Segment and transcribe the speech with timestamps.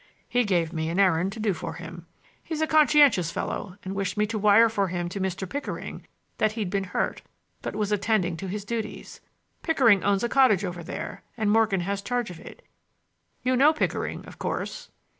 [0.27, 2.07] He gave me an errand to do for him.
[2.43, 5.47] He's a conscientious fellow and wished me to wire for him to Mr.
[5.47, 6.07] Pickering
[6.39, 7.21] that he'd been hurt,
[7.61, 9.21] but was attending to his duties.
[9.61, 12.63] Pickering owns a cottage over there, and Morgan has charge of it.
[13.43, 14.89] You know Pickering, of course?"